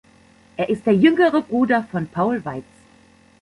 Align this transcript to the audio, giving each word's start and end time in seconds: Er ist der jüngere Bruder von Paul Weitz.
Er 0.57 0.67
ist 0.69 0.87
der 0.87 0.95
jüngere 0.95 1.43
Bruder 1.43 1.83
von 1.91 2.07
Paul 2.07 2.43
Weitz. 2.43 2.65